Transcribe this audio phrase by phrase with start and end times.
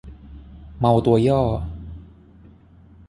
[0.79, 1.41] เมาตัวย่อ